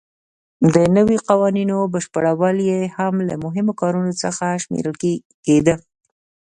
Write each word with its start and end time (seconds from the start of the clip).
د 0.73 0.75
نویو 0.95 1.23
قوانینو 1.29 1.77
بشپړول 1.93 2.57
یې 2.69 2.81
هم 2.97 3.13
له 3.27 3.35
مهمو 3.43 3.73
کارونو 3.81 4.11
څخه 4.23 4.45
شمېرل 4.63 4.95
کېده. 5.45 5.75